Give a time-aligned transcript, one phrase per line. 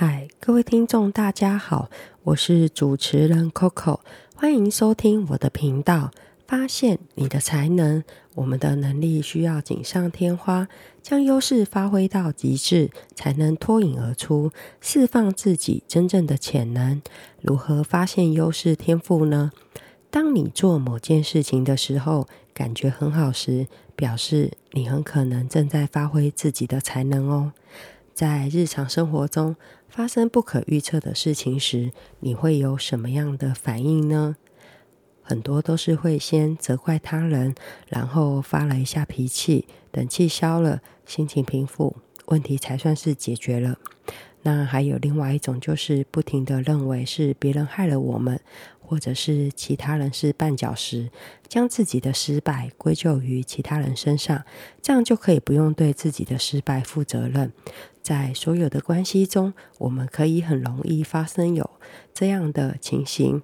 [0.00, 1.90] 嗨，各位听众，大家好，
[2.22, 3.98] 我是主持人 Coco，
[4.36, 6.12] 欢迎收听我的频道。
[6.46, 8.04] 发现你的才能，
[8.36, 10.68] 我们的能力需要锦上添花，
[11.02, 17.02] 将优势发挥到极致，才能脱颖而出，释放自己真正的潜能。
[17.40, 19.50] 如何发现优势天赋呢？
[20.10, 27.52] 当你做某件事情的时候，感觉很好时，表示你很可能正在发挥自己的才能哦。
[28.18, 29.54] 在日常生活中
[29.88, 34.34] 发生不可预测的事情时，你会有什么样的反应呢？
[35.22, 37.54] 很多都是会先责怪他人，
[37.86, 43.78] 然后发了一下脾气，等气消了，心情平复，问题才算是解决了。
[44.42, 48.40] 那还有另外一种，就是不停地认为是别人害了我们，
[48.80, 51.10] 或者是其他人是绊脚石，
[51.48, 54.44] 将自己的失败归咎于其他人身上，
[54.82, 57.52] 这样就可以不用对自己的失败负责任。
[58.08, 61.68] 在所有的关系中，我们可以很容易发生有
[62.14, 63.42] 这样的情形。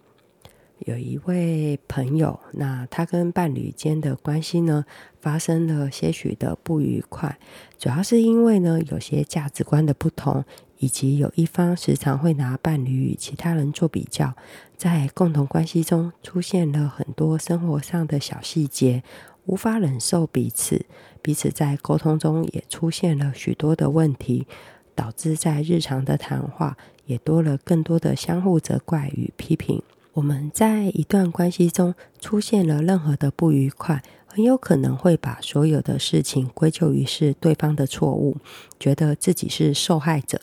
[0.78, 4.86] 有一位朋友，那他跟伴侣间的关系呢，
[5.20, 7.38] 发生了些许的不愉快，
[7.78, 10.42] 主要是因为呢，有些价值观的不同，
[10.78, 14.34] 以及有一方时常会拿伴侣与其他人做比较，
[14.78, 19.02] 在共同关系中出现了很多生活上的小细节，
[19.46, 20.86] 无法忍受彼此，
[21.20, 24.46] 彼此在沟通中也出现了许多的问题，
[24.94, 29.82] 导致在日常的谈话也多了更多的相互责怪与批评。
[30.14, 38.36] 我们在一段关系中出现了任何的不愉快，很有可能会把所有的事情归咎于是对方的错误，
[38.78, 40.40] 觉得自己是受害者，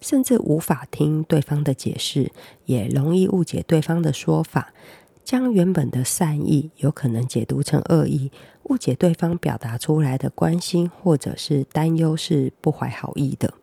[0.00, 2.32] 甚至无法听对方的解释，
[2.64, 4.72] 也容易误解对方的说法，
[5.30, 8.32] 将原本的善意有可能解读成恶意，
[8.64, 13.54] 误解对方表达出来的关心或者是担忧是不怀好意的。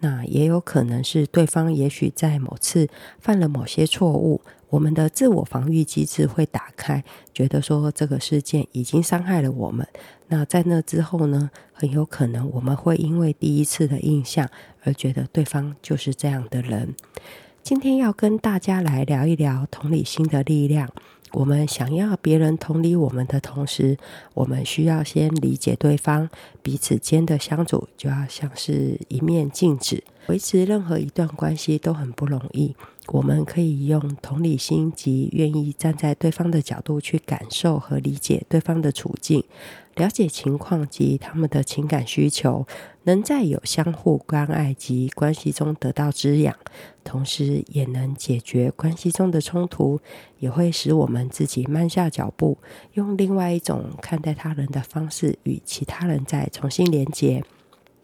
[0.00, 2.88] 那也有可能是对方也许在某次
[3.20, 4.40] 犯了某些错误。
[4.68, 9.86] 我们的自我防御机制会打开，觉得说这个事件已经伤害了我们。
[10.26, 14.50] 那在那之后呢，很有可能我们会因为第一次的印象
[14.82, 16.96] 而觉得对方就是这样的人。
[17.66, 20.88] 今天要跟大家来聊一聊同理心的力量。
[21.32, 23.98] 我们想要别人同理我们的同时，
[24.34, 26.30] 我们需要先理解对方。
[26.62, 32.74] 彼此间的相处就要像是一面镜子，维持任何一段关系都很不容易。
[33.08, 39.44] 我们可以用同理心及愿意站在对方的角度去感受和理解对方的处境，
[39.94, 42.66] 了解情况及他们的情感需求，
[43.04, 46.52] 能在有相互关爱及关系中得到滋养，
[47.04, 50.00] 同时也能解决关系中的冲突，
[50.40, 52.58] 也会使我们自己慢下脚步，
[52.94, 57.44] 用另外一种看待他人的方式与其他人再重新连结。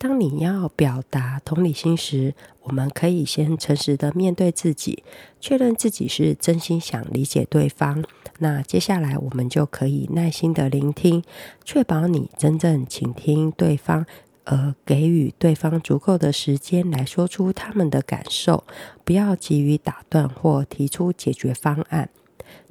[0.02, 5.04] 当你要表达同理心时，我们可以先诚实的面对自己，
[5.38, 8.02] 确认自己是真心想理解对方。
[8.40, 11.22] 那接下来，我们就可以耐心的聆听，
[11.64, 14.04] 确保你真正倾听对方，
[14.42, 18.64] 而给予对方足够的时间来说出他们的感受，
[19.04, 22.10] 不要急于打断或提出解决方案。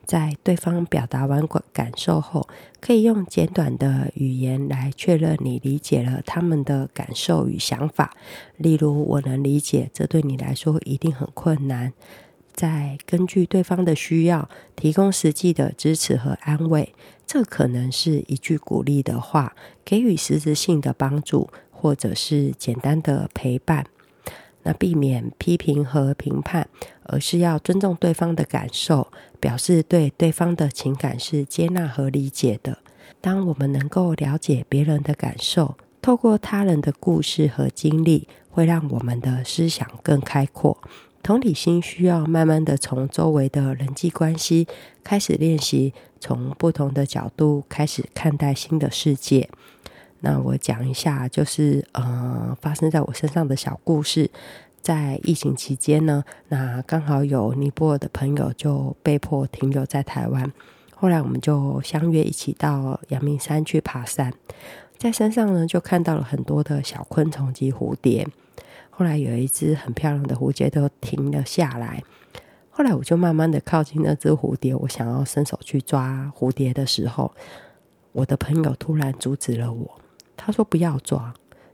[0.05, 2.47] 在对方表达完感受后，
[2.79, 8.13] 可以用简短的语言来确认你理解了他们的感受与想法。
[8.57, 11.93] 例如，我能理解这对你来说一定很困难。
[12.53, 16.93] 再根据对方的需要，提供实际的支持和安慰。
[17.25, 23.85] 这可能是一句鼓励的话，给予实质性的帮助，或者是简单的陪伴。
[24.63, 26.67] 那避免批评和评判，
[27.03, 32.77] 而是要尊重对方的感受，表示对对方的情感是接纳和理解的。
[33.19, 40.77] 当我们能够了解别人的感受，透过他人的故事和经历，会让我们的思想更开阔。
[41.23, 44.67] 同理心需要慢慢的从周围的人际关系
[45.03, 49.47] 开始练习，从不同的角度开始看待新的世界。
[50.21, 54.31] 那我讲一下，就是呃，发生在我身上的小故事。
[54.79, 60.51] 在疫情期间呢，那刚好有尼泊尔的朋友就被迫停留在台湾，
[60.95, 64.33] 后来我们就相约一起到阳明山去爬山。
[64.97, 68.27] 在山上呢，就看到了很多的小昆虫及蝴蝶。
[68.89, 72.03] 后来有一只很漂亮的蝴蝶都停了下来。
[72.71, 77.31] 后来我就慢慢的靠近那只蝴蝶，我想要伸手去抓蝴蝶的时候，
[78.13, 80.00] 我的朋友突然阻止了我。
[80.43, 81.31] 他说不要抓，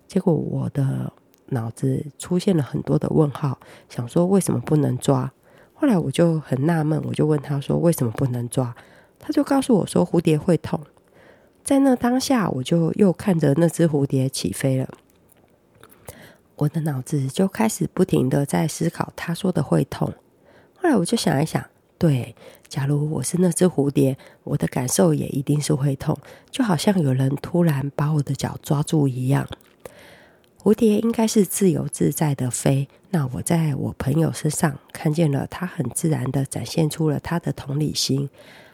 [0.08, 1.14] 结果我的
[1.48, 5.31] 脑子出现了很多的问号，想说为什么不能抓？
[5.74, 8.75] 后来我就很纳闷，我就问他说为什么不能抓？
[9.19, 10.80] 他就告诉我说蝴蝶会痛。
[11.64, 14.90] 在那当下，我就又看着那只蝴蝶起飞了。
[16.58, 20.14] 我的脑子就开始不停地在思考他说的会痛。
[20.75, 21.64] 后来我就想一想，
[21.98, 22.36] 对，
[22.68, 26.18] 假如我是那只蝴蝶，我的感受也一定是会痛，
[26.52, 29.48] 就好像有人突然把我的脚抓住一样。
[30.62, 38.30] 蝴蝶应该是自由自在的飞，那我在我朋友身上看见了他很自然地展现出了他的同理心。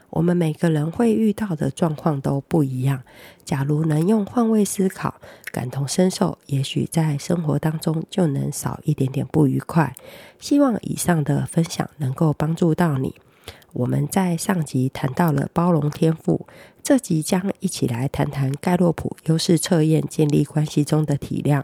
[0.09, 3.01] 我们每个人会遇到的状况都不一样。
[3.43, 5.15] 假如能用换位思考、
[5.51, 9.95] 感同身受，也许在生活当中就能少一点点不愉快。
[10.39, 13.15] 希望以上的分享能够帮助到你。
[13.73, 16.47] 我们在上集谈到了包容天赋，
[16.83, 21.63] 这集将一起来谈谈盖洛普优势测验建立关系中的体谅。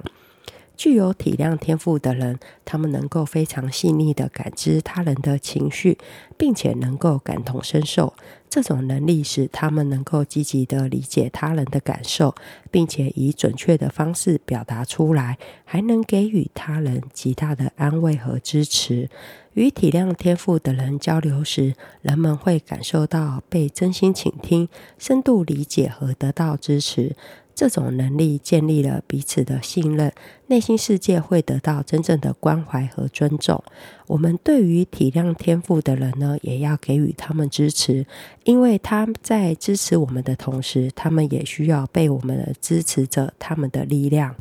[0.80, 5.98] 具有体谅天赋的人，他们能够非常细腻地感知他人的情绪，
[6.38, 8.14] 并且能够感同身受。
[8.50, 12.34] 这种能力使他们能够积极地理解他人的感受，
[12.72, 19.10] 并且以准确的方式表达出来，还能给予他人极大的安慰和支持。
[19.56, 27.18] 与体谅天赋的人交流时，人们会感受到被真心倾听、深度理解和得到支持。
[27.60, 30.14] 这种能力建立了彼此的信任，
[30.48, 33.62] 内心世界会得到真正的关怀和尊重。
[34.08, 38.06] 我们对于体谅天赋的人呢，也要给予他们支持，
[38.46, 44.34] 因为他在支持我们的同时，他们也需要被我们支持着他们的力量。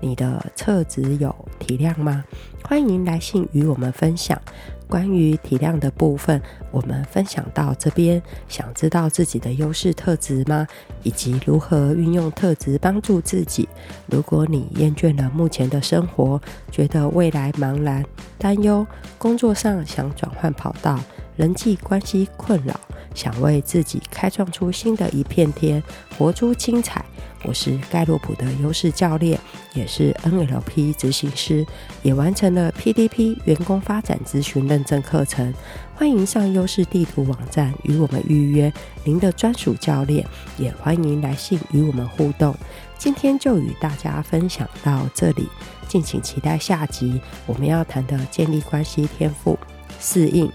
[0.00, 2.24] 你的特质有体谅吗？
[2.62, 4.40] 欢迎来信与我们分享。
[4.88, 6.40] 关于体谅的部分，
[6.70, 8.22] 我们分享到这边。
[8.48, 10.66] 想知道自己的优势特质吗？
[11.02, 13.68] 以及如何运用特质帮助自己？
[14.06, 16.40] 如果你厌倦了目前的生活，
[16.70, 18.04] 觉得未来茫然、
[18.38, 18.86] 担忧，
[19.18, 21.00] 工作上想转换跑道，
[21.36, 22.78] 人际关系困扰，
[23.14, 25.82] 想为自己开创出新的一片天，
[26.18, 27.04] 活出精彩。
[27.46, 29.38] 我是盖洛普的优势教练，
[29.74, 31.64] 也是 NLP 执行师，
[32.02, 35.52] 也完成了 PDP 员工发展咨询认证课程。
[35.94, 38.72] 欢迎上优势地图网站与我们预约
[39.04, 40.26] 您的专属教练，
[40.56, 42.56] 也欢迎来信与我们互动。
[42.96, 45.46] 今天就与大家分享到这里，
[45.86, 49.58] 敬请期待下集我们要谈的建立关系天赋
[50.00, 50.50] 适应。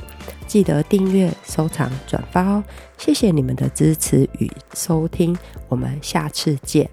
[0.47, 2.63] 记得订阅、收藏、转发哦！
[2.97, 5.37] 谢谢你们的支持与收听，
[5.67, 6.89] 我们下次见。